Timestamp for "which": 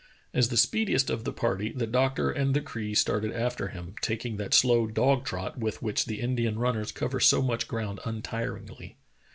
5.83-6.05